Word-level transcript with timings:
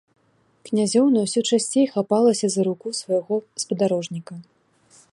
Князёўна 0.69 1.19
ўсё 1.25 1.43
часцей 1.49 1.85
хапалася 1.93 2.47
за 2.57 2.61
руку 2.71 2.87
свайго 3.01 3.35
спадарожніка. 3.65 4.33